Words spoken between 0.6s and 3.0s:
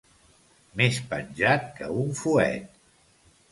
Més penjat que un fuet.